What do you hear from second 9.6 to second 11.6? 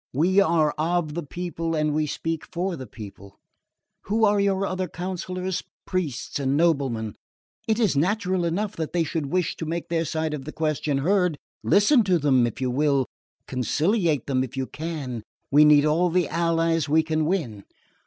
make their side of the question heard.